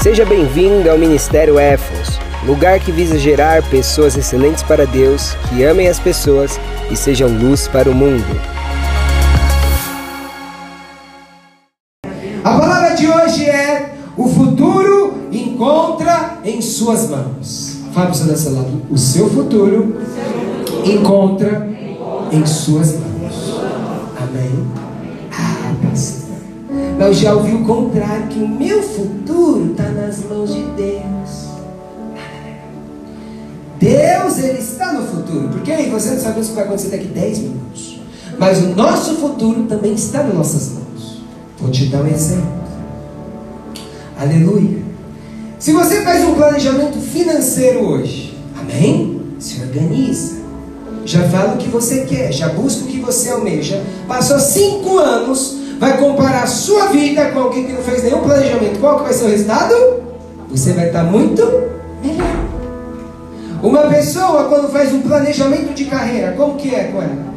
[0.00, 5.88] Seja bem-vindo ao Ministério Éfos, lugar que visa gerar pessoas excelentes para Deus, que amem
[5.88, 6.58] as pessoas
[6.88, 8.24] e sejam luz para o mundo.
[12.44, 17.80] A palavra de hoje é: o futuro encontra em suas mãos.
[17.92, 19.96] Fala para o seu lado, o seu futuro
[20.84, 21.68] encontra
[22.30, 23.07] em suas mãos.
[26.98, 31.48] Mas já ouvi o contrário, que o meu futuro está nas mãos de Deus.
[33.78, 35.48] Deus, Ele está no futuro.
[35.48, 38.00] Porque aí você não sabe o que vai acontecer daqui 10 minutos.
[38.36, 41.22] Mas o nosso futuro também está nas nossas mãos.
[41.58, 42.58] Vou te dar um exemplo.
[44.18, 44.82] Aleluia.
[45.58, 49.20] Se você faz um planejamento financeiro hoje, amém?
[49.38, 50.38] Se organiza.
[51.04, 53.82] Já fala o que você quer, já busca o que você almeja.
[54.06, 58.80] Passou cinco anos, vai comparar a sua vida com alguém que não fez nenhum planejamento.
[58.80, 59.74] Qual que vai ser o resultado?
[60.50, 61.42] Você vai estar muito
[62.02, 62.26] melhor.
[63.62, 67.28] Uma pessoa, quando faz um planejamento de carreira, como que é com ela?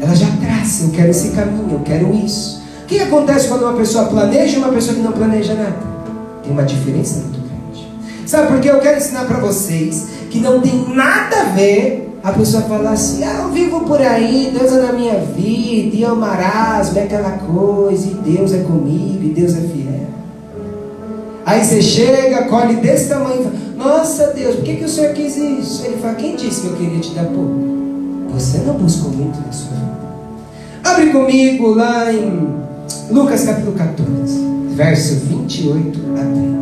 [0.00, 2.62] Ela já traça, eu quero esse caminho, eu quero isso.
[2.82, 5.76] O que acontece quando uma pessoa planeja e uma pessoa que não planeja nada?
[6.42, 7.88] Tem uma diferença muito grande.
[8.26, 12.32] Sabe por que eu quero ensinar para vocês que não tem nada a ver a
[12.32, 16.14] pessoa falar assim, ah, eu vivo por aí, Deus é na minha vida, e o
[16.14, 20.08] marasmo, é aquela coisa, e Deus é comigo, e Deus é fiel.
[21.46, 25.14] Aí você chega, colhe desse tamanho e fala, nossa Deus, por que, que o Senhor
[25.14, 25.86] quis isso?
[25.86, 27.66] Ele fala, quem disse que eu queria te dar pouco?
[28.34, 29.88] Você não buscou muito na sua vida.
[30.84, 32.58] Abre comigo lá em
[33.10, 34.04] Lucas capítulo 14,
[34.74, 36.58] verso 28 a 30.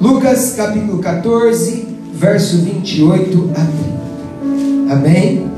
[0.00, 4.92] Lucas capítulo 14, verso 28 a 30.
[4.92, 5.50] Amém?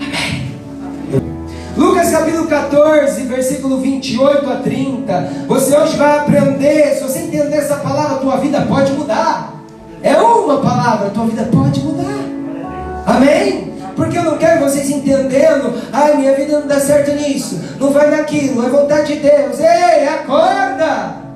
[0.00, 1.24] Amém.
[1.76, 5.32] Lucas capítulo 14, versículo 28 a 30.
[5.46, 9.54] Você hoje vai aprender, se você entender essa palavra, a tua vida pode mudar.
[10.02, 12.18] É uma palavra, a tua vida pode mudar.
[13.06, 13.72] Amém?
[13.94, 18.10] Porque eu não quero vocês entendendo, ai, minha vida não dá certo nisso, não vai
[18.10, 19.58] naquilo, é vontade de Deus.
[19.58, 21.27] Ei, acorda!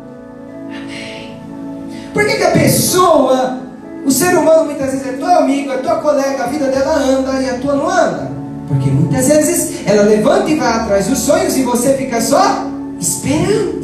[2.13, 3.59] Por que, que a pessoa,
[4.05, 7.41] o ser humano muitas vezes é teu amigo, é tua colega, a vida dela anda
[7.41, 8.31] e a tua não anda?
[8.69, 12.67] Porque muitas vezes ela levanta e vai atrás dos sonhos e você fica só
[13.01, 13.83] esperando.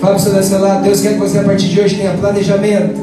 [0.00, 3.00] Fala para o seu lado, Deus quer que você a partir de hoje tenha planejamento.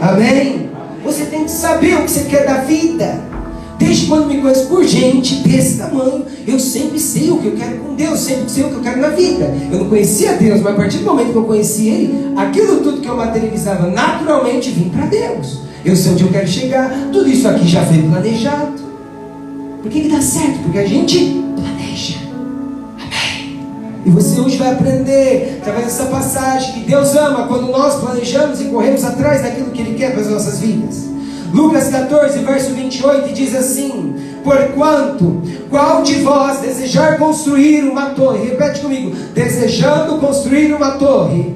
[0.00, 0.70] Amém?
[1.04, 3.31] Você tem que saber o que você quer da vida.
[3.84, 7.78] Desde quando me conheço por gente desse tamanho, eu sempre sei o que eu quero
[7.78, 9.52] com Deus, sempre sei o que eu quero na vida.
[9.72, 13.00] Eu não conhecia Deus, mas a partir do momento que eu conheci Ele, aquilo tudo
[13.00, 15.58] que eu materializava naturalmente vim para Deus.
[15.84, 18.80] Eu sei onde eu quero chegar, tudo isso aqui já foi planejado.
[19.82, 20.60] Por que, que dá certo?
[20.62, 22.18] Porque a gente planeja.
[24.06, 28.64] E você hoje vai aprender, através dessa passagem, que Deus ama quando nós planejamos e
[28.64, 31.11] corremos atrás daquilo que Ele quer para as nossas vidas.
[31.52, 38.80] Lucas 14, verso 28 diz assim: Porquanto, qual de vós desejar construir uma torre, repete
[38.80, 41.54] comigo, desejando construir uma torre,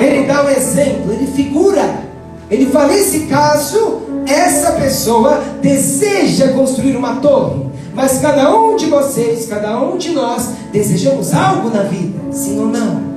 [0.00, 2.00] ele dá um exemplo, ele figura,
[2.50, 9.46] ele fala: nesse caso, essa pessoa deseja construir uma torre, mas cada um de vocês,
[9.46, 13.16] cada um de nós, desejamos algo na vida, sim ou não?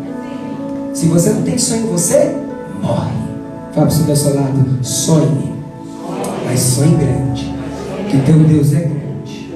[0.93, 2.35] Se você não tem sonho, você
[2.81, 3.28] morre.
[3.73, 5.53] Fala para o seu lado, sonhe,
[6.43, 7.53] mas sonhe grande,
[8.09, 9.53] que teu Deus é grande.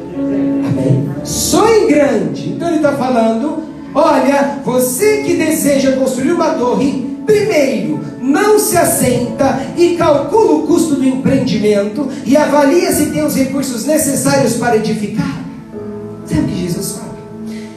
[0.68, 1.09] Amém?
[1.24, 2.50] Sonhe grande.
[2.50, 3.63] Então ele está falando:
[3.94, 10.95] olha, você que deseja construir uma torre, primeiro, não se assenta e calcula o custo
[10.95, 15.44] do empreendimento e avalia se tem os recursos necessários para edificar.
[16.25, 17.18] Sabe o que Jesus fala?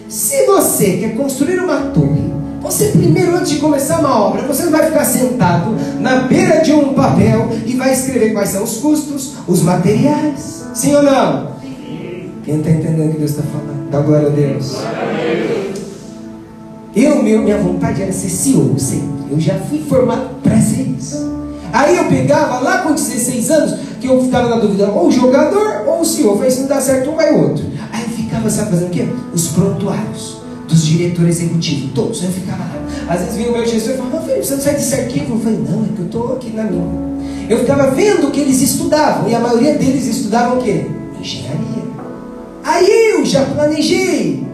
[0.09, 2.26] Se você quer construir uma torre,
[2.67, 6.73] você primeiro, antes de começar uma obra, você não vai ficar sentado na beira de
[6.73, 10.65] um papel e vai escrever quais são os custos, os materiais.
[10.75, 11.53] Sim ou não?
[11.61, 12.33] Sim.
[12.45, 13.89] Quem está entendendo o que Deus está falando?
[13.89, 14.77] Dá glória a Deus.
[16.95, 19.31] Eu, meu, minha vontade era ser CEO sempre.
[19.31, 21.37] Eu já fui formado para ser isso.
[21.73, 26.01] Aí eu pegava lá com 16 anos, que eu ficava na dúvida, ou jogador ou
[26.01, 26.33] o CEO.
[26.33, 27.65] Eu falei, se não dá certo um, vai outro.
[27.93, 29.07] Aí eu ficava, sabe, fazendo o quê?
[29.33, 30.36] Os prontuários
[30.77, 32.23] dos diretores executivos, todos.
[32.23, 32.65] Eu ficava.
[33.09, 35.35] Às vezes vinha o meu gestor e falava, Felipe, você não sai desse arquivo?
[35.35, 37.07] Eu falei, não, é que eu estou aqui na minha.
[37.49, 40.85] Eu ficava vendo que eles estudavam, e a maioria deles estudavam o quê?
[41.19, 41.83] Engenharia.
[42.63, 44.45] Aí eu já planejei.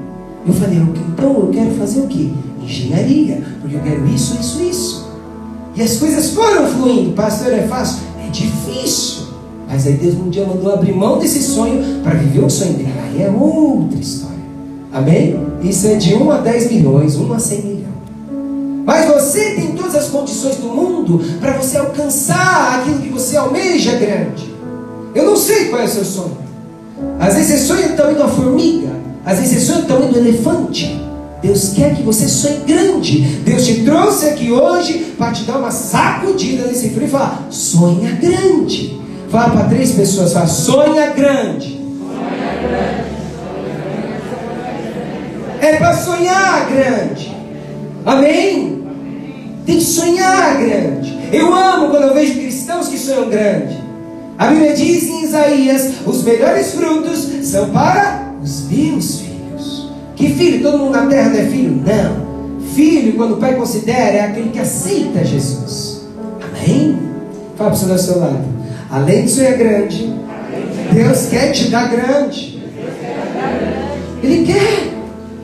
[0.46, 2.30] Eu falei, então eu quero fazer o quê?
[2.62, 5.12] Engenharia, porque eu quero isso, isso, isso.
[5.74, 7.12] E as coisas foram fluindo.
[7.12, 8.02] Pastor, é fácil?
[8.24, 9.22] É difícil.
[9.66, 12.92] Mas aí Deus um dia mandou abrir mão desse sonho para viver o sonho dele.
[13.02, 14.31] Aí é outra história.
[14.93, 15.41] Amém?
[15.62, 17.83] Isso é de 1 a 10 milhões, 1 a 100 milhões.
[18.85, 23.93] Mas você tem todas as condições do mundo para você alcançar aquilo que você almeja
[23.93, 24.53] grande.
[25.15, 26.39] Eu não sei qual é o seu sonho.
[27.19, 28.91] Às vezes você sonha do tamanho uma formiga,
[29.25, 31.00] às vezes você sonha do elefante.
[31.41, 33.21] Deus quer que você sonhe grande.
[33.44, 38.12] Deus te trouxe aqui hoje para te dar uma sacudida nesse frio e falar: sonha
[38.12, 39.00] grande.
[39.29, 41.81] Fala para três pessoas, fala, sonha grande.
[41.81, 43.21] Sonha grande.
[45.62, 47.32] É para sonhar grande.
[48.05, 48.82] Amém?
[49.64, 51.17] Tem que sonhar grande.
[51.32, 53.81] Eu amo quando eu vejo cristãos que sonham grande.
[54.37, 59.93] A Bíblia diz em Isaías: os melhores frutos são para os meus filhos.
[60.17, 60.64] Que filho?
[60.64, 61.81] Todo mundo na terra não é filho?
[61.87, 62.61] Não.
[62.75, 66.08] Filho, quando o pai considera, é aquele que aceita Jesus.
[66.43, 66.99] Amém?
[67.56, 68.44] Fala para o seu do seu lado.
[68.91, 70.12] Além de sonhar grande,
[70.93, 72.61] Deus quer te dar grande.
[74.25, 74.92] Ele quer.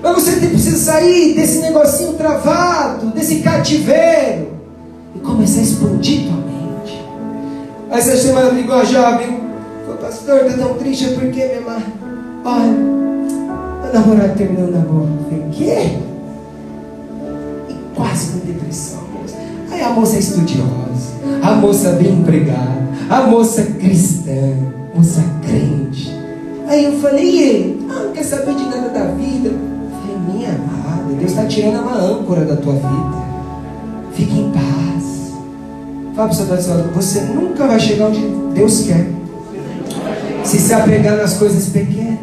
[0.02, 4.48] Mas você precisa sair desse negocinho travado, desse cativeiro,
[5.14, 7.04] e começar a expandir tua mente.
[7.90, 9.40] Aí essa semana ligou a jovem,
[9.84, 11.84] falou, pastor, está tão triste, é porque minha mãe,
[12.44, 12.72] olha,
[13.82, 15.08] meu namorado terminou o namoro.
[15.24, 15.98] Falei, quê?
[17.68, 18.98] E quase com depressão.
[19.70, 21.12] Aí a moça é estudiosa,
[21.42, 24.56] a moça bem empregada, a moça cristã,
[24.94, 26.12] moça crente.
[26.66, 27.86] Aí eu falei, e ele?
[27.90, 29.50] Ah, não quer saber de nada da vida.
[30.12, 33.28] Minha amada, Deus está tirando uma âncora da tua vida.
[34.12, 35.32] Fique em paz.
[36.14, 38.20] Fala para o seu você nunca vai chegar onde
[38.54, 39.06] Deus quer.
[40.44, 42.18] Se se apegar nas coisas pequenas.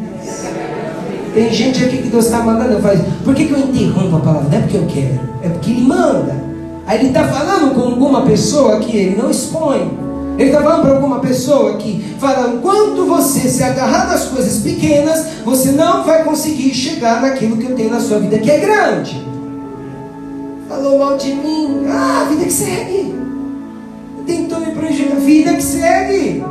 [1.32, 2.80] Tem gente aqui que Deus está mandando.
[2.80, 4.48] Falo, por que, que eu interrompo a palavra?
[4.48, 6.34] Não é porque eu quero, é porque Ele manda.
[6.86, 10.05] Aí Ele está falando com alguma pessoa que Ele não expõe.
[10.38, 15.26] Ele está falando para alguma pessoa que fala: enquanto você se agarrar nas coisas pequenas,
[15.44, 19.26] você não vai conseguir chegar naquilo que eu tenho na sua vida que é grande.
[20.68, 23.14] Falou mal de mim, ah, vida que segue.
[24.26, 26.44] Tentou me a vida que segue.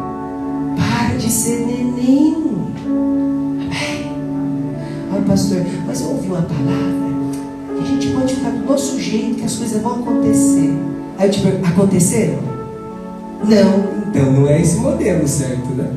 [0.77, 2.35] Para de ser neném.
[5.13, 7.05] Olha, pastor, mas eu ouvi uma palavra
[7.77, 10.73] que a gente pode ficar do nosso jeito, que as coisas vão acontecer.
[11.17, 12.54] Aí eu te pergunto, aconteceram?
[13.47, 15.89] Não, então não é esse modelo certo, né?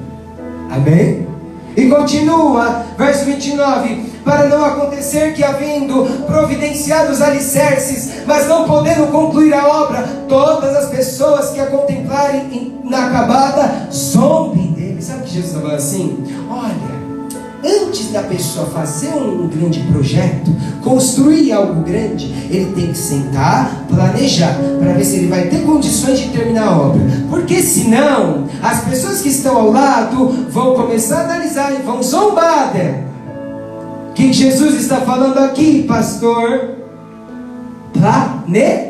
[0.71, 1.27] Amém?
[1.77, 4.09] E continua, verso 29.
[4.25, 10.77] Para não acontecer que, havendo providenciado os alicerces, mas não podendo concluir a obra, todas
[10.77, 15.01] as pessoas que a contemplarem inacabada zombem dele.
[15.01, 16.25] Sabe que Jesus estava assim?
[16.51, 16.98] Olha,
[17.89, 24.57] antes da pessoa fazer um grande projeto, construir algo grande, ele tem que sentar, planejar,
[24.79, 27.01] para ver se ele vai ter condições de terminar a obra.
[27.31, 32.73] Porque senão, as pessoas que estão ao lado vão começar a analisar e vão zombar
[32.73, 33.09] dela.
[34.11, 36.77] O que Jesus está falando aqui, pastor?
[37.93, 38.88] Planejamento.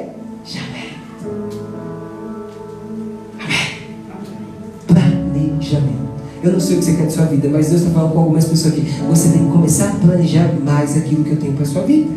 [6.42, 8.18] Eu não sei o que você quer de sua vida, mas Deus está falando com
[8.20, 8.86] algumas pessoas aqui.
[9.08, 12.10] Você tem que começar a planejar mais aquilo que eu tenho para sua vida.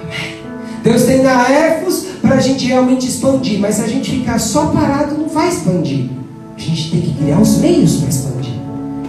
[0.00, 0.36] Amém.
[0.84, 4.66] Deus tem na EFOS para a gente realmente expandir, mas se a gente ficar só
[4.66, 6.08] parado, não vai expandir.
[6.56, 8.54] A gente tem que criar os meios para expandir.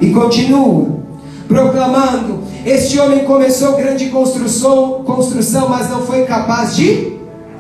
[0.02, 1.00] E continua
[1.48, 7.13] proclamando: Este homem começou grande construção, construção, mas não foi capaz de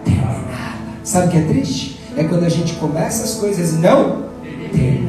[0.03, 0.79] terminar.
[1.03, 1.99] Sabe o que é triste?
[2.17, 4.23] É quando a gente começa as coisas e não
[4.71, 5.04] termina.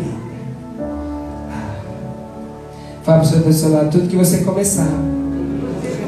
[3.06, 4.88] Fala para o seu lado, tudo que você começar,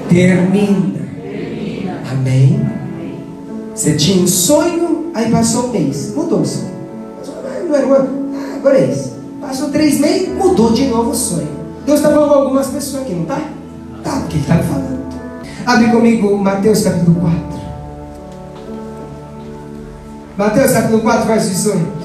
[0.08, 0.98] termina.
[2.10, 2.60] Amém?
[3.72, 6.72] Você tinha um sonho, aí passou um mês, mudou o sonho.
[7.68, 9.12] Não era um ah, agora é isso.
[9.40, 11.46] Passou três meses, mudou de novo o sonho.
[11.86, 13.42] Deus está falando com algumas pessoas aqui, não está?
[14.02, 14.98] Tá, porque Ele está falando.
[15.66, 17.38] Abre comigo Mateus capítulo 4.
[20.36, 21.97] Mateus capítulo 4, verso 18.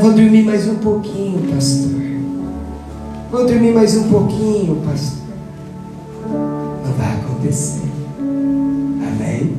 [0.00, 2.00] Vou dormir mais um pouquinho, pastor.
[3.32, 5.18] Vou dormir mais um pouquinho, pastor.
[6.84, 7.88] Não vai acontecer.
[8.20, 9.56] Amém?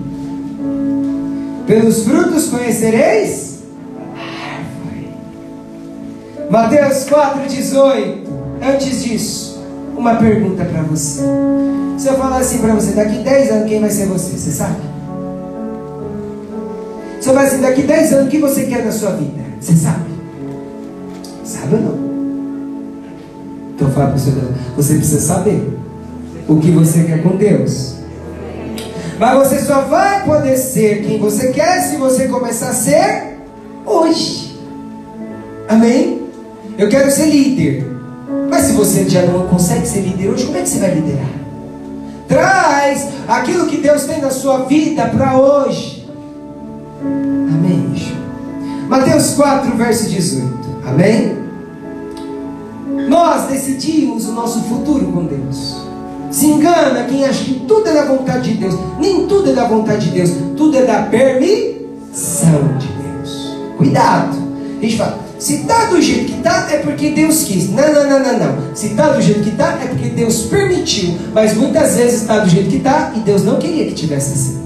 [1.67, 3.59] Pelos frutos conhecereis
[4.15, 4.21] a
[4.55, 5.13] árvore.
[6.49, 8.29] Mateus 4,18.
[8.61, 9.61] Antes disso,
[9.97, 11.21] uma pergunta para você.
[11.97, 14.37] Se eu falar assim para você, daqui 10 anos, quem vai ser você?
[14.37, 14.79] Você sabe?
[17.19, 19.43] Se eu falar assim, daqui 10 anos, o que você quer na sua vida?
[19.59, 20.18] Você sabe?
[21.49, 22.09] Sabe ou não?
[23.73, 24.31] Então fala para você,
[24.75, 25.79] você precisa saber
[26.47, 27.95] o que você quer com Deus.
[29.17, 33.39] Mas você só vai poder ser quem você quer se você começar a ser
[33.83, 34.59] hoje.
[35.67, 36.21] Amém?
[36.77, 37.83] Eu quero ser líder.
[38.47, 41.29] Mas se você já não consegue ser líder hoje, como é que você vai liderar?
[42.27, 46.07] Traz aquilo que Deus tem na sua vida para hoje.
[47.01, 47.91] Amém.
[48.87, 50.59] Mateus 4, verso 18.
[50.85, 51.38] Amém?
[53.09, 55.77] Nós decidimos o nosso futuro com Deus.
[56.29, 58.75] Se engana quem acha que tudo é da vontade de Deus.
[58.99, 60.29] Nem tudo é da vontade de Deus.
[60.55, 63.57] Tudo é da permissão de Deus.
[63.77, 64.37] Cuidado.
[64.77, 67.71] A gente fala, se está do jeito que está, é porque Deus quis.
[67.71, 68.75] Não, não, não, não, não.
[68.75, 71.17] Se está do jeito que está, é porque Deus permitiu.
[71.33, 74.59] Mas muitas vezes está do jeito que está e Deus não queria que tivesse assim.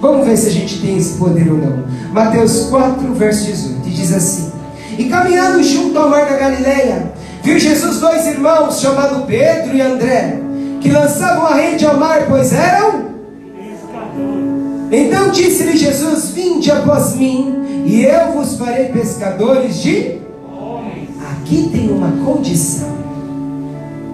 [0.00, 1.84] Vamos ver se a gente tem esse poder ou não.
[2.12, 3.88] Mateus 4, verso 18.
[3.88, 4.52] E diz assim:
[4.96, 7.17] E caminhando junto ao mar da Galileia,
[7.48, 10.38] viu Jesus dois irmãos, chamados Pedro e André,
[10.82, 13.08] que lançavam a rede ao mar, pois eram.
[14.92, 21.08] Então disse-lhe Jesus: Vinde após mim, e eu vos farei pescadores de homens.
[21.32, 22.98] Aqui tem uma condição.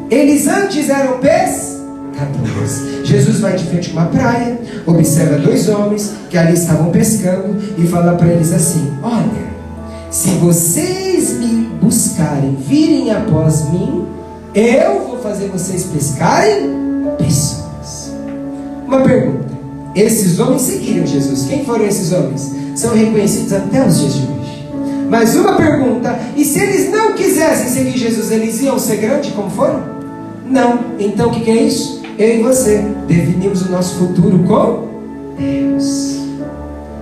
[0.09, 3.05] Eles antes eram pescadores.
[3.05, 7.85] Jesus vai de frente a uma praia, observa dois homens que ali estavam pescando e
[7.89, 9.55] fala para eles assim: Olha,
[10.09, 11.54] se vocês me
[11.85, 14.07] buscarem, virem após mim,
[14.55, 16.71] eu vou fazer vocês pescarem
[17.19, 18.15] pessoas.
[18.87, 19.53] Uma pergunta:
[19.95, 21.47] esses homens seguiram Jesus.
[21.47, 22.53] Quem foram esses homens?
[22.75, 24.69] São reconhecidos até os dias de hoje.
[25.11, 29.51] Mas uma pergunta: e se eles não quisessem seguir Jesus, eles iam ser grandes como
[29.51, 29.83] foram?
[30.49, 30.81] Não.
[30.99, 32.03] Então o que, que é isso?
[32.19, 34.89] Eu e você definimos o nosso futuro com
[35.37, 36.21] Deus.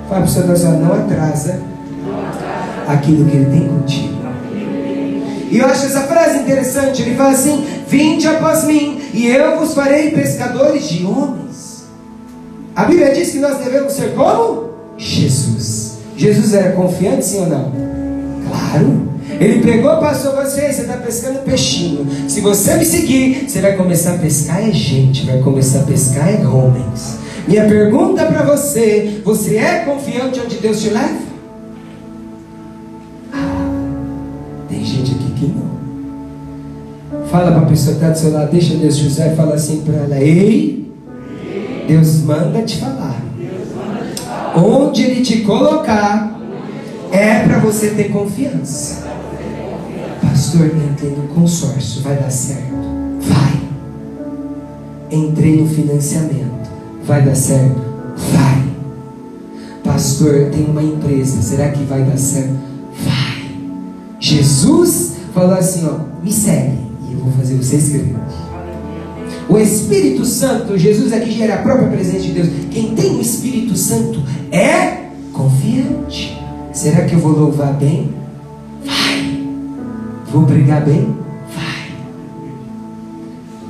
[0.09, 1.61] Fala para o seu não atrasa
[2.89, 4.22] aquilo que Ele tem contigo.
[5.53, 7.03] E eu acho essa frase interessante.
[7.03, 11.85] Ele fala assim: Vinde após mim, e eu vos farei pescadores de homens.
[12.75, 15.99] A Bíblia diz que nós devemos ser como Jesus.
[16.17, 17.71] Jesus era confiante, sim ou não?
[18.49, 19.13] Claro.
[19.39, 22.07] Ele pegou, passou você, você está pescando peixinho.
[22.29, 26.33] Se você me seguir, você vai começar a pescar é gente, vai começar a pescar
[26.33, 27.19] é homens.
[27.47, 31.32] Minha pergunta para você: você é confiante onde Deus te leva?
[37.33, 39.55] Fala para a pessoa que está do seu lado, deixa Deus te usar e fala
[39.55, 40.87] assim para ela: Ei,
[41.89, 43.23] Deus manda te falar.
[44.55, 46.39] Onde Ele te colocar,
[47.11, 49.07] é para você ter confiança.
[50.21, 52.75] Pastor, entrei no consórcio, vai dar certo?
[53.23, 53.63] Vai.
[55.11, 56.71] Entrei no financiamento,
[57.07, 57.81] vai dar certo?
[58.31, 58.63] Vai.
[59.83, 62.59] Pastor, tem uma empresa, será que vai dar certo?
[63.03, 63.57] Vai.
[64.21, 68.53] Jesus falou assim: ó, me segue eu vou fazer vocês grandes.
[69.49, 72.49] O Espírito Santo, Jesus aqui gera a própria presença de Deus.
[72.71, 76.41] Quem tem o Espírito Santo é confiante.
[76.73, 78.15] Será que eu vou louvar bem?
[78.85, 79.47] Vai.
[80.33, 81.15] Vou pregar bem?
[81.55, 81.93] Vai.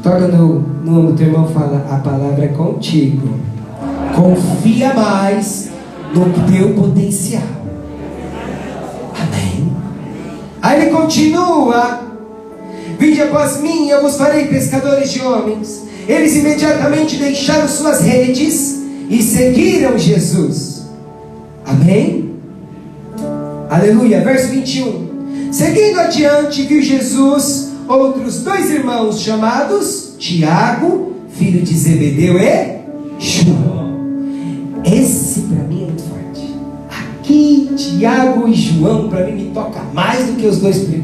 [0.03, 3.29] Toca no, no ombro do teu irmão fala: A palavra é contigo.
[4.15, 5.71] Confia mais
[6.15, 7.43] no teu potencial.
[9.17, 9.73] Amém.
[10.61, 12.12] Aí ele continua.
[13.03, 15.83] Vinde após mim, eu vos farei pescadores de homens.
[16.07, 18.81] Eles imediatamente deixaram suas redes
[19.11, 20.85] e seguiram Jesus.
[21.67, 22.37] Amém?
[23.69, 24.21] Aleluia.
[24.21, 25.51] Verso 21.
[25.51, 32.79] Seguindo adiante, viu Jesus outros dois irmãos chamados Tiago, filho de Zebedeu, e
[33.19, 33.99] João.
[34.85, 36.55] Esse para mim é muito forte.
[36.89, 41.02] Aqui, Tiago e João, para mim, me toca mais do que os dois primeiros.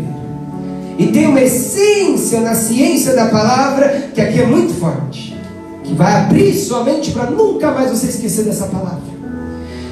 [0.98, 5.38] E tem uma essência na ciência da palavra que aqui é muito forte.
[5.84, 8.98] Que vai abrir sua mente para nunca mais você esquecer dessa palavra.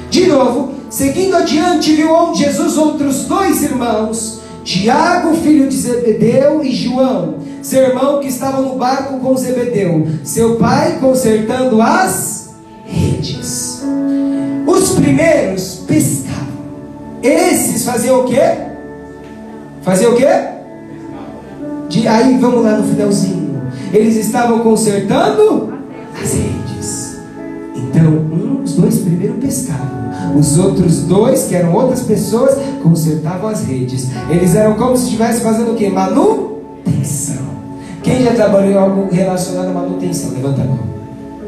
[0.09, 6.71] De novo, seguindo adiante, viu onde Jesus outros dois irmãos, Tiago, filho de Zebedeu, e
[6.71, 12.49] João, seu irmão que estava no barco com Zebedeu, seu pai consertando as
[12.85, 13.81] redes.
[14.65, 16.47] Os primeiros pescavam.
[17.23, 18.41] Esses faziam o quê?
[19.81, 20.56] Faziam o quê?
[21.89, 23.61] De, aí vamos lá no finalzinho.
[23.93, 25.73] Eles estavam consertando
[26.21, 27.17] as redes.
[27.75, 29.97] Então, um, os dois primeiros pescavam.
[30.35, 34.09] Os outros dois, que eram outras pessoas, consertavam as redes.
[34.29, 35.89] Eles eram como se estivessem fazendo o quê?
[35.89, 37.47] Manutenção.
[38.03, 40.31] Quem já trabalhou em algo relacionado à manutenção?
[40.31, 40.79] Levanta a mão.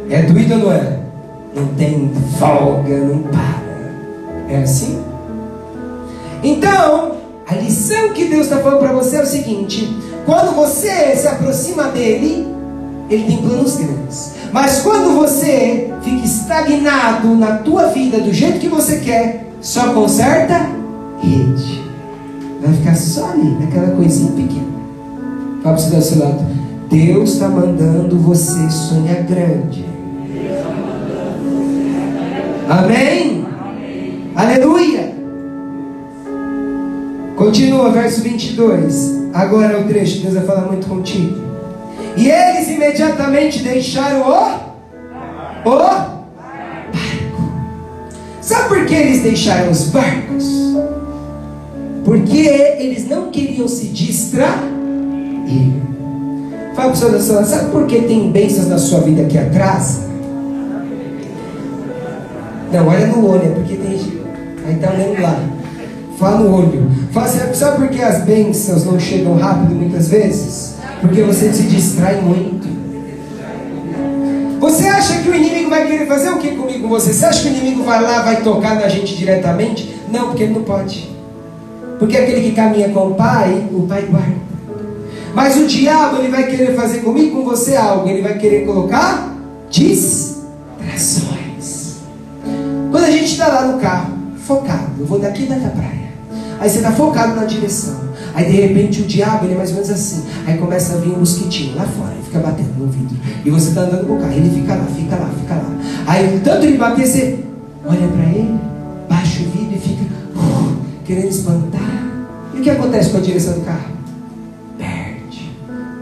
[0.10, 1.00] É doído ou não é?
[1.56, 3.60] Não tem folga, não para.
[4.50, 5.00] É assim?
[6.44, 7.12] Então,
[7.48, 9.96] a lição que Deus está falando para você é o seguinte:
[10.30, 12.48] quando você se aproxima dele,
[13.10, 14.34] ele tem planos grandes.
[14.54, 20.70] Mas quando você fica estagnado na tua vida do jeito que você quer, só conserta
[21.20, 21.84] rede.
[22.62, 24.68] Vai ficar só ali, naquela coisinha pequena.
[25.64, 26.46] Fala para você do seu lado.
[26.92, 29.84] Deus está mandando você sonhar grande.
[32.70, 33.48] Amém?
[33.60, 34.32] Amém?
[34.36, 35.12] Aleluia!
[37.36, 39.19] Continua, verso 22.
[39.34, 41.38] Agora é o trecho, Deus vai falar muito contigo.
[42.18, 46.20] E eles imediatamente deixaram o, o barco.
[48.42, 50.60] Sabe por que eles deixaram os barcos?
[52.04, 52.48] Porque
[52.80, 54.50] eles não queriam se distrair.
[56.76, 60.10] Fala para o seu sabe por que tem bênçãos na sua vida que atrasa?
[62.72, 64.00] Não, olha no olho, é porque tem.
[64.66, 65.59] Aí está olhando lá.
[66.20, 66.86] Fala no olho.
[67.54, 70.76] Sabe por que as bênçãos não chegam rápido muitas vezes?
[71.00, 72.68] Porque você se distrai muito.
[74.60, 77.14] Você acha que o inimigo vai querer fazer o que comigo com você?
[77.14, 79.98] Você acha que o inimigo vai lá, vai tocar na gente diretamente?
[80.12, 81.10] Não, porque ele não pode.
[81.98, 84.36] Porque aquele que caminha com o pai, o pai guarda.
[85.34, 88.10] Mas o diabo, ele vai querer fazer comigo, com você algo.
[88.10, 89.38] Ele vai querer colocar
[89.70, 92.00] distrações.
[92.92, 95.99] Quando a gente está lá no carro, focado, eu vou daqui da praia.
[96.60, 97.96] Aí você está focado na direção.
[98.34, 100.24] Aí de repente o diabo, ele é mais ou menos assim.
[100.46, 103.18] Aí começa a vir um mosquitinho lá fora, ele fica batendo no vidro.
[103.46, 105.78] E você está andando com o carro, ele fica lá, fica lá, fica lá.
[106.08, 107.40] Aí tanto ele bater, você
[107.86, 108.60] olha para ele,
[109.10, 110.04] baixa o vidro e fica
[110.36, 112.04] uh, querendo espantar.
[112.54, 113.92] E o que acontece com a direção do carro?
[114.78, 115.52] Perde.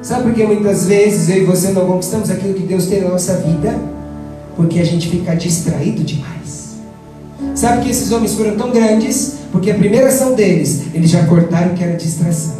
[0.01, 3.09] Sabe por que muitas vezes eu e você não conquistamos aquilo que Deus tem na
[3.09, 3.77] nossa vida?
[4.55, 6.77] Porque a gente fica distraído demais.
[7.53, 11.71] Sabe que esses homens foram tão grandes porque a primeira ação deles, eles já cortaram
[11.71, 12.57] o que era distração.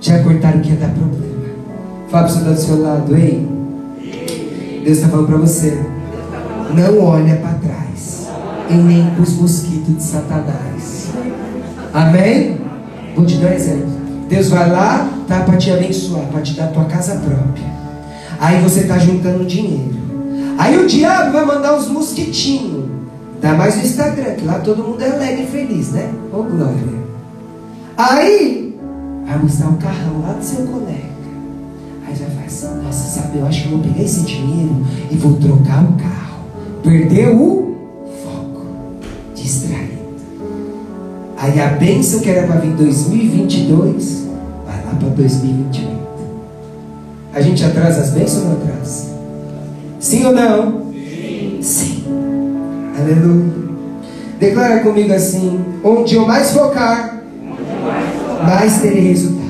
[0.00, 1.24] Já cortaram o que ia dar problema.
[2.08, 3.44] Fala para o do seu lado, ei.
[4.84, 5.76] Deus está falando para você.
[6.72, 8.28] Não olha para trás.
[8.70, 11.08] E nem para os mosquitos de Satanás.
[11.92, 12.60] Amém?
[13.16, 13.88] Vou te dar um exemplo.
[14.28, 17.74] Deus vai lá, tá para te abençoar, para te dar tua casa própria.
[18.38, 19.96] Aí você está juntando dinheiro.
[20.58, 22.83] Aí o diabo vai mandar os mosquitinhos
[23.44, 26.10] Ainda mais no Instagram, que lá todo mundo é alegre e feliz, né?
[26.32, 27.04] Ô oh, glória.
[27.94, 28.74] Aí,
[29.26, 31.14] vai mostrar o carrão lá do seu colega.
[32.06, 34.74] Aí já faz assim, nossa, sabe, eu acho que eu vou pegar esse dinheiro
[35.10, 36.44] e vou trocar o carro.
[36.82, 37.76] Perdeu o
[38.24, 38.66] foco.
[39.34, 39.92] Distraído.
[41.36, 44.26] Aí a bênção que era para vir em 2022,
[44.64, 45.90] vai lá para 2028.
[47.34, 49.06] A gente atrasa as bênçãos ou não atrasa?
[50.00, 50.83] Sim ou não?
[53.04, 53.52] Aleluia.
[54.40, 57.20] Declara comigo assim: onde eu mais focar,
[58.46, 59.44] mais terei resultados.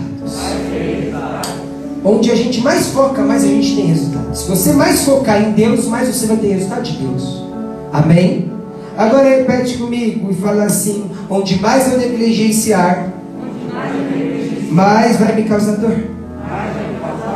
[2.04, 4.40] Onde a gente mais foca, mais a gente tem resultados.
[4.40, 7.44] Se você mais focar em Deus, mais você vai ter resultado de Deus.
[7.92, 8.50] Amém?
[8.98, 13.08] Agora repete comigo e fala assim: onde mais eu negligenciar,
[14.72, 15.96] mais vai me causar dor.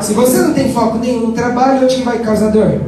[0.00, 2.87] Se você não tem foco nenhum no trabalho, onde vai causar dor?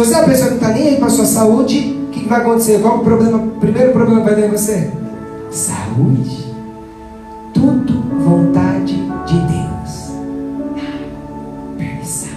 [0.00, 2.20] Você é uma pessoa que não está nem aí para a sua saúde, o que,
[2.20, 2.80] que, vai acontecer?
[2.80, 3.38] Qual o problema?
[3.60, 4.90] Primeiro problema vai dar em você?
[5.50, 6.54] Saúde.
[7.52, 10.12] Tudo vontade de Deus.
[11.76, 12.30] Permissão.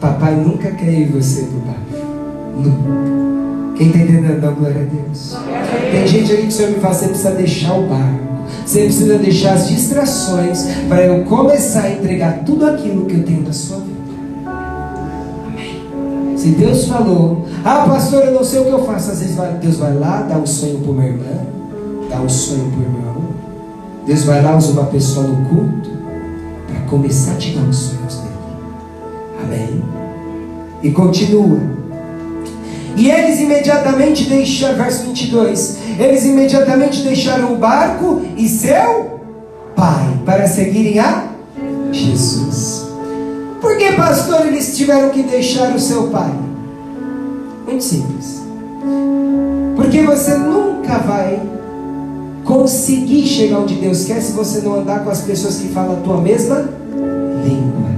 [0.00, 2.04] Papai nunca quer ir você para baixo.
[2.56, 3.78] Nunca.
[3.78, 4.40] Quem está entendendo?
[4.40, 5.36] Dá glória a Deus.
[5.92, 8.18] Tem gente aí que o Senhor me fala, você precisa deixar o barco.
[8.66, 13.42] Você precisa deixar as distrações para eu começar a entregar tudo aquilo que eu tenho
[13.42, 13.91] da sua vida.
[16.42, 19.12] Se Deus falou, ah pastor, eu não sei o que eu faço.
[19.12, 21.46] Às vezes Deus vai lá, dá um sonho para uma irmã,
[22.10, 23.22] dá um sonho para o irmão.
[24.04, 25.90] Deus vai lá, usa uma pessoa no culto
[26.66, 28.34] para começar a tirar os sonhos dele.
[29.44, 29.84] Amém?
[30.82, 31.60] E continua.
[32.96, 39.20] E eles imediatamente deixaram, verso 22, eles imediatamente deixaram o barco e seu
[39.76, 41.28] pai para seguirem a
[41.92, 42.51] Jesus.
[43.62, 46.34] Por que, pastor, eles tiveram que deixar o seu pai?
[47.64, 48.42] Muito simples.
[49.76, 51.40] Porque você nunca vai
[52.44, 56.00] conseguir chegar onde Deus quer se você não andar com as pessoas que falam a
[56.00, 56.68] tua mesma
[57.44, 57.88] língua.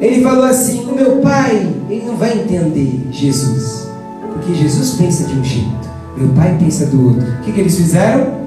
[0.00, 3.88] Ele falou assim: O meu pai, ele não vai entender Jesus.
[4.32, 7.28] Porque Jesus pensa de um jeito, meu pai pensa do outro.
[7.28, 8.38] O que, que eles fizeram?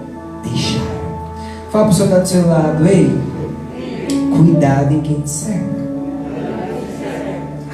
[0.44, 0.92] Deixaram.
[1.72, 3.16] Fala para o soldado do seu lado, ei,
[4.36, 5.82] Cuidado em quem te cerca.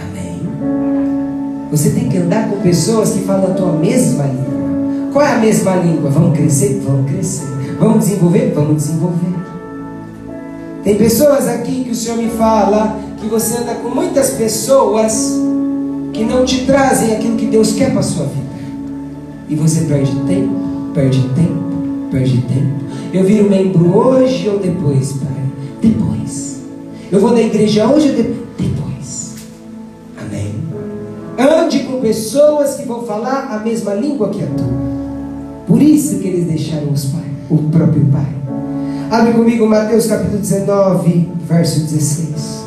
[0.03, 0.41] Amém.
[1.71, 4.47] Você tem que andar com pessoas que falam a tua mesma língua.
[5.13, 6.09] Qual é a mesma língua?
[6.09, 6.81] Vamos crescer?
[6.85, 7.47] Vamos crescer.
[7.79, 8.51] Vamos desenvolver?
[8.53, 9.37] Vamos desenvolver.
[10.83, 15.33] Tem pessoas aqui que o Senhor me fala que você anda com muitas pessoas
[16.13, 18.47] que não te trazem aquilo que Deus quer para a sua vida.
[19.49, 20.55] E você perde tempo,
[20.93, 22.85] perde tempo, perde tempo.
[23.13, 25.43] Eu viro membro hoje ou depois, Pai?
[25.81, 26.46] Depois.
[27.11, 28.23] Eu vou na igreja hoje ou de...
[28.23, 29.35] depois?
[30.17, 30.53] Amém.
[31.37, 34.77] Ande com pessoas que vão falar a mesma língua que a tua.
[35.67, 38.25] Por isso que eles deixaram os pai, o próprio Pai.
[39.09, 42.65] Abre comigo Mateus capítulo 19, verso 16.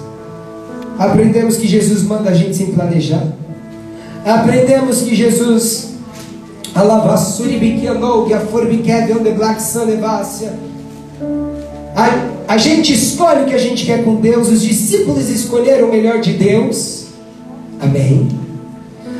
[0.98, 3.26] Aprendemos que Jesus manda a gente se planejar.
[4.24, 5.90] Aprendemos que Jesus
[11.94, 15.92] a, a gente escolhe o que a gente quer com Deus, os discípulos escolheram o
[15.92, 17.04] melhor de Deus.
[17.78, 18.26] Amém.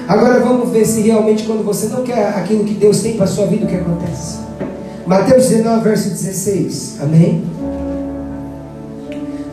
[0.09, 3.29] Agora vamos ver se realmente quando você não quer aquilo que Deus tem para a
[3.29, 4.39] sua vida, o que acontece.
[5.07, 6.97] Mateus 19, verso 16.
[7.03, 7.45] Amém.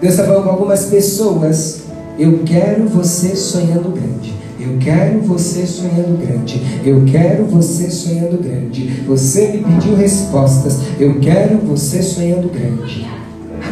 [0.01, 1.81] Deus está falando com algumas pessoas.
[2.17, 4.33] Eu quero você sonhando grande.
[4.59, 6.81] Eu quero você sonhando grande.
[6.83, 9.03] Eu quero você sonhando grande.
[9.05, 10.79] Você me pediu respostas.
[10.99, 13.05] Eu quero você sonhando grande.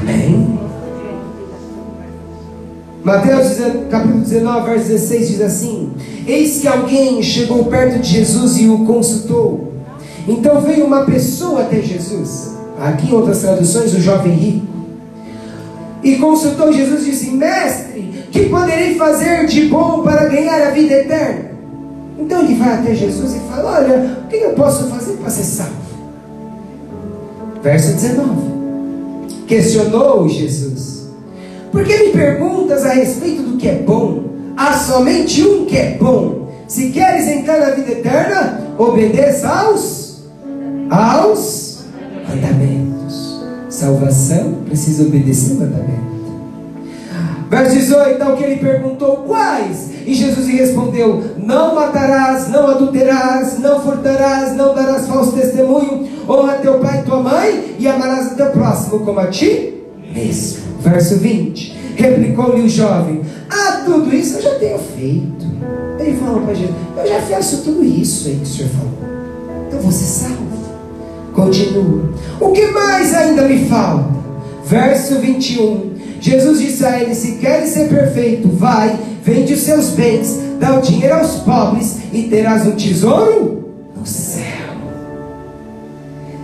[0.07, 0.59] Amém?
[3.03, 3.57] Mateus
[3.89, 5.91] capítulo 19, verso 16 diz assim:
[6.27, 9.73] Eis que alguém chegou perto de Jesus e o consultou.
[10.27, 12.55] Então veio uma pessoa até Jesus.
[12.79, 14.67] Aqui em outras traduções, o jovem rico.
[16.03, 20.93] E consultou Jesus e disse: Mestre, que poderei fazer de bom para ganhar a vida
[20.95, 21.51] eterna?
[22.17, 25.43] Então ele vai até Jesus e fala: Olha, o que eu posso fazer para ser
[25.43, 25.73] salvo?
[27.61, 28.64] Verso 19:
[29.47, 31.07] Questionou Jesus:
[31.71, 34.23] Por que me perguntas a respeito do que é bom?
[34.57, 36.49] Há somente um que é bom.
[36.67, 40.23] Se queres entrar na vida eterna, obedeça aos,
[40.89, 41.85] aos
[42.27, 43.39] mandamentos.
[43.69, 46.14] Salvação precisa obedecer mandamentos.
[47.55, 49.89] Verso 18, então que ele perguntou quais?
[50.05, 56.55] E Jesus lhe respondeu: Não matarás, não adulterarás, não furtarás, não darás falso testemunho, honra
[56.55, 59.73] teu pai e tua mãe, e amarás o teu próximo como a ti
[60.13, 60.63] mesmo.
[60.81, 65.45] Verso 20: Replicou-lhe o jovem: Ah, tudo isso eu já tenho feito.
[65.97, 69.65] Ele falou para Jesus: Eu já faço tudo isso aí que o senhor falou.
[69.67, 70.45] Então você salvo.
[71.33, 72.09] Continua:
[72.41, 74.13] O que mais ainda me falta?
[74.65, 75.94] Verso 21.
[76.25, 80.81] Jesus disse a ele: Se queres ser perfeito, vai, vende os seus bens, dá o
[80.81, 83.63] dinheiro aos pobres e terás um tesouro
[83.95, 84.43] no céu.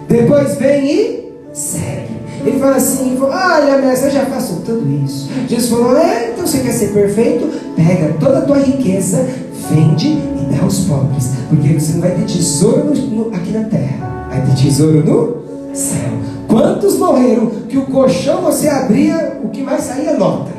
[0.08, 2.12] Depois vem e segue.
[2.46, 5.28] Ele fala assim: Olha, mestre, eu já faço tudo isso.
[5.50, 7.50] Jesus falou: É, então você quer ser perfeito?
[7.76, 9.28] Pega toda a tua riqueza,
[9.67, 13.63] vende e dá aos pobres, porque você não vai ter tesouro no, no, aqui na
[13.63, 16.21] terra, vai ter tesouro no céu.
[16.52, 20.52] Quantos morreram que o colchão você abria, o que mais saía nota?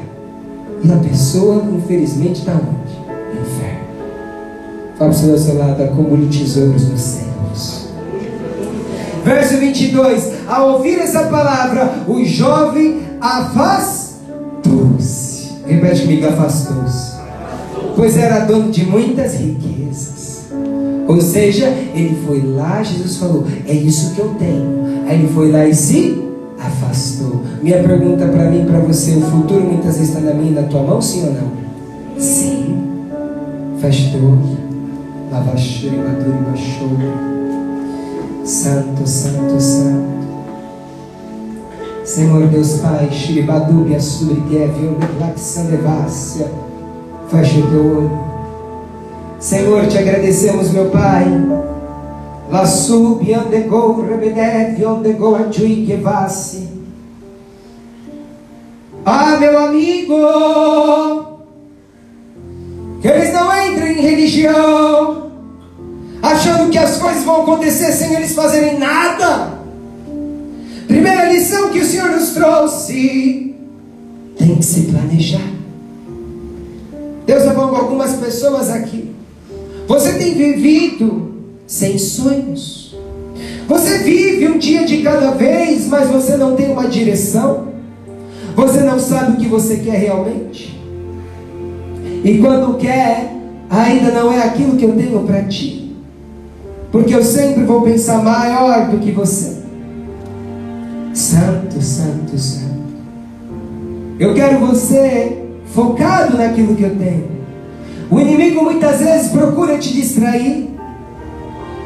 [0.83, 2.97] E a pessoa, infelizmente, está onde?
[3.35, 3.79] No inferno.
[4.97, 7.89] Fala para o seu lado, acumule tesouros nos céus.
[9.23, 10.33] Verso 22.
[10.49, 14.23] Ao ouvir essa palavra, o jovem afastou-se.
[15.67, 17.13] Repete comigo, afastou-se.
[17.95, 20.47] Pois era dono de muitas riquezas.
[21.07, 25.53] Ou seja, ele foi lá, Jesus falou: É isso que eu tenho Aí ele foi
[25.53, 26.27] lá e se
[26.59, 27.43] afastou.
[27.63, 30.63] Minha pergunta para mim para você: o futuro muitas vezes está na minha e na
[30.63, 31.53] tua mão, sim ou não?
[32.19, 32.79] Sim.
[33.79, 34.57] Feche teu olho.
[38.43, 40.13] Santo, Santo, Santo.
[42.05, 46.51] Senhor Deus Pai, Shiribadubia Surigevio, Laxandevácia.
[47.29, 48.11] Feche o teu olho.
[49.39, 51.27] Senhor, te agradecemos, meu Pai
[52.53, 56.69] Lassù biandegou rebedé, biandegou adjui que vasse.
[59.07, 60.15] Ah, meu amigo,
[63.01, 65.31] que eles não entrem em religião,
[66.23, 69.59] achando que as coisas vão acontecer sem eles fazerem nada.
[70.87, 73.57] Primeira lição que o Senhor nos trouxe:
[74.37, 75.51] tem que se planejar.
[77.25, 79.11] Deus levou algumas pessoas aqui.
[79.89, 81.32] Você tem vivido
[81.73, 82.95] sem sonhos.
[83.67, 87.69] Você vive um dia de cada vez, mas você não tem uma direção.
[88.55, 90.79] Você não sabe o que você quer realmente.
[92.23, 93.35] E quando quer,
[93.71, 95.97] ainda não é aquilo que eu tenho para ti.
[96.91, 99.63] Porque eu sempre vou pensar maior do que você.
[101.15, 102.83] Santo, santo, santo.
[104.21, 107.31] Eu quero você focado naquilo que eu tenho.
[108.11, 110.72] O inimigo muitas vezes procura te distrair.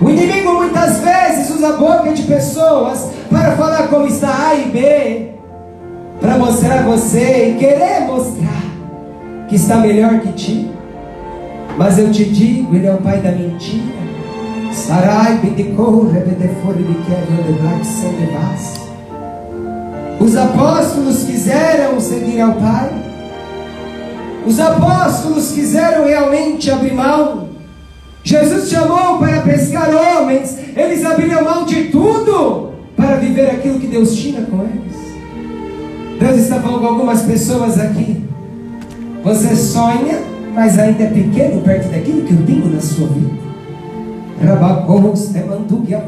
[0.01, 4.65] O inimigo muitas vezes usa a boca de pessoas para falar como está A e
[4.67, 5.31] B,
[6.21, 8.63] para mostrar você e querer mostrar
[9.49, 10.71] que está melhor que ti.
[11.79, 14.07] Mas eu te digo, ele é o pai da mentira.
[14.73, 15.75] Sarai black
[17.87, 18.87] sandebas.
[20.21, 22.91] Os apóstolos quiseram seguir ao Pai.
[24.47, 27.46] Os apóstolos quiseram realmente abrir mão.
[28.27, 30.59] Jesus chamou para pescar homens.
[30.77, 34.97] Eles abriram mão de tudo para viver aquilo que Deus tinha com eles.
[36.19, 38.25] Deus está falando com algumas pessoas aqui.
[39.23, 40.19] Você sonha,
[40.53, 43.31] mas ainda é pequeno perto daquilo que eu tenho na sua vida.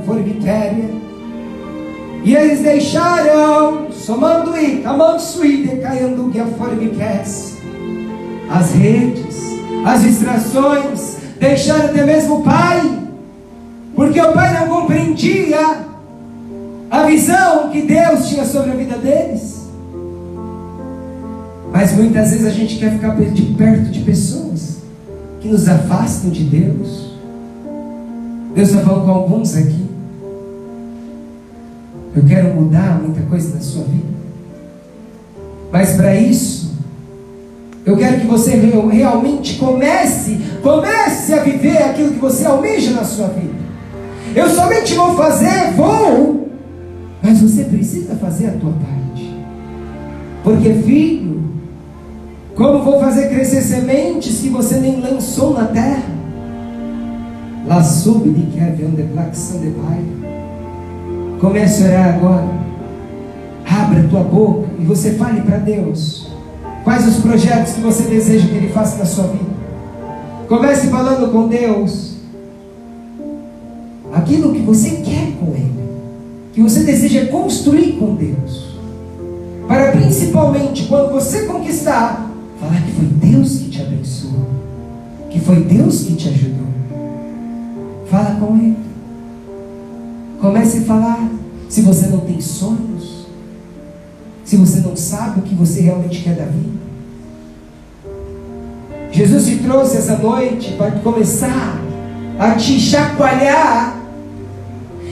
[0.05, 0.91] Formiquéria.
[2.25, 7.59] E eles deixaram, somando e camansuide, caiandugia, formiqués.
[8.51, 9.37] As redes,
[9.87, 12.99] as distrações, deixaram até mesmo o pai,
[13.95, 15.59] porque o pai não compreendia
[16.91, 19.59] a visão que Deus tinha sobre a vida deles.
[21.73, 24.79] Mas muitas vezes a gente quer ficar de perto de pessoas
[25.41, 27.13] que nos afastam de Deus.
[28.55, 29.87] Deus está falando com alguns aqui.
[32.17, 34.19] Eu quero mudar muita coisa na sua vida.
[35.71, 36.68] Mas para isso,
[37.89, 38.55] eu quero que você
[38.93, 43.55] realmente comece, comece a viver aquilo que você almeja na sua vida.
[44.37, 46.51] Eu somente vou fazer, vou,
[47.23, 49.35] mas você precisa fazer a tua parte.
[50.45, 51.43] Porque filho,
[52.55, 56.11] como vou fazer crescer sementes que você nem lançou na terra?
[57.67, 60.05] Lá sub de que de plaxão de pai.
[61.41, 62.49] Comece a orar agora.
[63.67, 66.28] Abra a tua boca e você fale para Deus.
[66.89, 69.45] Quais os projetos que você deseja que Ele faça na sua vida?
[70.49, 72.15] Comece falando com Deus.
[74.11, 75.85] Aquilo que você quer com Ele.
[76.55, 78.69] Que você deseja construir com Deus.
[79.69, 82.27] Para principalmente quando você conquistar,
[82.59, 84.49] Falar que foi Deus que te abençoou.
[85.29, 86.69] Que foi Deus que te ajudou.
[88.11, 88.79] Fala com Ele.
[90.41, 91.29] Comece a falar.
[91.69, 93.18] Se você não tem sonhos,
[94.49, 96.89] se você não sabe o que você realmente quer da vida.
[99.13, 101.79] Jesus te trouxe essa noite para começar
[102.39, 103.97] a te chacoalhar.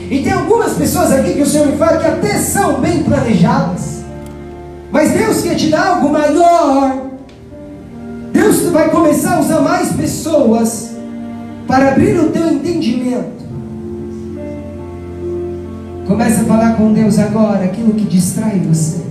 [0.09, 4.03] E tem algumas pessoas aqui que o Senhor me fala que até são bem planejadas.
[4.91, 7.07] Mas Deus quer te dar algo maior
[8.37, 10.91] Deus vai começar a usar mais pessoas
[11.65, 13.45] para abrir o teu entendimento.
[16.05, 19.06] Comece a falar com Deus agora aquilo que distrai você.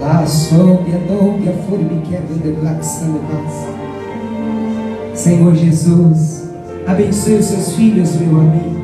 [0.00, 2.22] Lá soube, adoube, a forma que é
[5.14, 6.48] Senhor Jesus,
[6.86, 8.80] abençoe os seus filhos, meu amigo.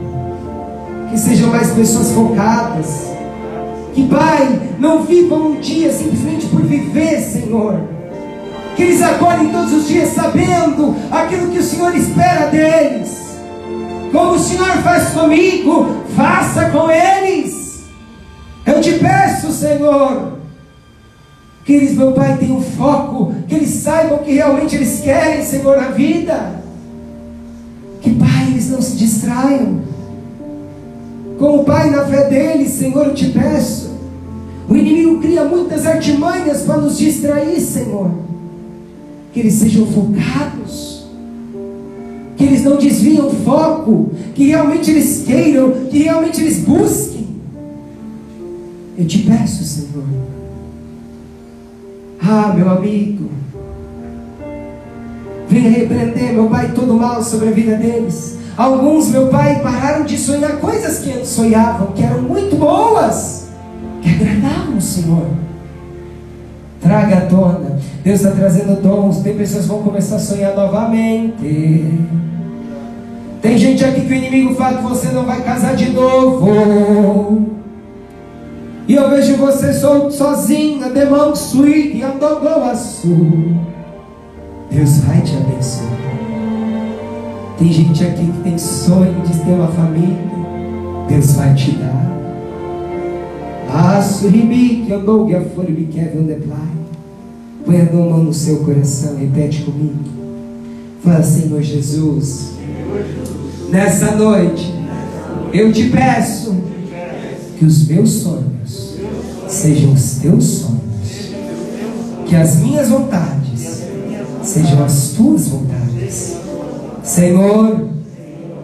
[1.11, 3.11] Que sejam mais pessoas focadas.
[3.95, 7.97] Que, Pai, não vivam um dia simplesmente por viver, Senhor
[8.77, 13.39] que eles acordem todos os dias sabendo aquilo que o Senhor espera deles.
[14.13, 17.87] Como o Senhor faz comigo, faça com eles.
[18.67, 20.36] Eu te peço, Senhor,
[21.67, 25.89] que eles, meu Pai, tenham foco, que eles saibam que realmente eles querem, Senhor, na
[25.89, 26.63] vida.
[28.01, 29.81] Que, Pai, eles não se distraiam.
[31.39, 33.91] Como Pai, na fé deles, Senhor, eu te peço.
[34.69, 38.27] O inimigo cria muitas artimanhas para nos distrair, Senhor
[39.37, 41.05] que eles sejam focados,
[42.39, 47.27] que eles não desviam o foco, que realmente eles queiram, que realmente eles busquem.
[48.97, 50.05] Eu te peço, Senhor.
[52.29, 53.31] Ah, meu amigo,
[55.49, 58.37] venha repreender, meu Pai, todo mal sobre a vida deles.
[58.57, 63.47] Alguns, meu Pai, pararam de sonhar coisas que antes sonhavam, que eram muito boas,
[64.03, 65.27] que agradavam o Senhor.
[66.81, 67.79] Traga à tona.
[68.03, 69.19] Deus está trazendo dons.
[69.19, 71.85] Tem pessoas que vão começar a sonhar novamente.
[73.41, 77.56] Tem gente aqui que o inimigo fala que você não vai casar de novo.
[78.89, 83.17] E eu vejo você sozinha, demão sweet, e andogoaçu.
[84.71, 85.91] Deus vai te abençoar.
[87.59, 90.27] Tem gente aqui que tem sonho de ter uma família.
[91.09, 92.07] Deus vai te dar.
[93.97, 96.43] Assuribi, que andou, que a folha me quer ver
[97.65, 99.99] Põe a mão no seu coração, repete comigo.
[101.03, 102.53] Fala, Senhor Jesus,
[103.69, 104.73] nessa noite,
[105.53, 106.55] eu te peço
[107.59, 108.56] que os meus sonhos
[109.49, 111.33] sejam os teus sonhos,
[112.27, 113.83] que as minhas vontades
[114.43, 116.37] sejam as tuas vontades.
[117.03, 117.89] Senhor,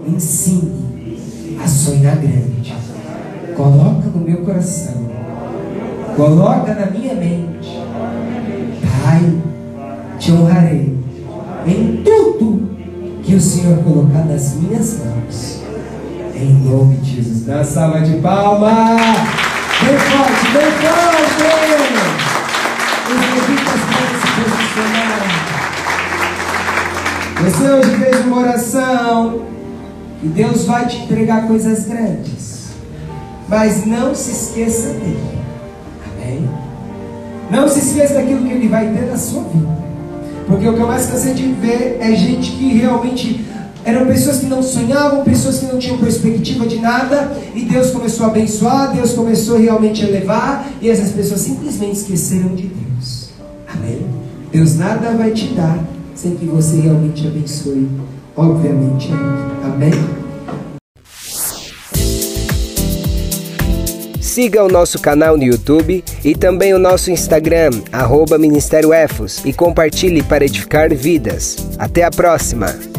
[0.06, 1.18] me ensine
[1.62, 2.74] a sonhar grande.
[3.56, 4.94] Coloca no meu coração,
[6.16, 7.82] coloca na minha mente
[9.02, 9.42] Pai,
[10.18, 10.96] te honrarei
[11.66, 12.70] em tudo
[13.22, 15.62] que o Senhor colocar nas minhas mãos.
[16.34, 17.46] Em nome de Jesus.
[17.46, 19.41] Dá uma salva de palmas.
[19.84, 21.42] Bem forte, bem forte.
[23.08, 25.22] Os levitas podem se posicionar.
[27.42, 29.42] Você hoje fez uma oração
[30.22, 32.68] e Deus vai te entregar coisas grandes.
[33.48, 35.38] Mas não se esqueça dele.
[36.06, 36.48] Amém?
[37.50, 39.82] Não se esqueça daquilo que ele vai ter na sua vida.
[40.46, 43.44] Porque o que eu mais cansei de ver é gente que realmente
[43.84, 48.26] eram pessoas que não sonhavam, pessoas que não tinham perspectiva de nada, e Deus começou
[48.26, 53.30] a abençoar, Deus começou realmente a levar, e essas pessoas simplesmente esqueceram de Deus.
[53.68, 54.06] Amém?
[54.52, 55.78] Deus nada vai te dar
[56.14, 57.88] sem que você realmente abençoe,
[58.36, 59.10] obviamente.
[59.64, 59.92] Amém?
[64.20, 69.52] Siga o nosso canal no YouTube e também o nosso Instagram, arroba Ministério Efos, e
[69.52, 71.56] compartilhe para edificar vidas.
[71.78, 72.91] Até a próxima!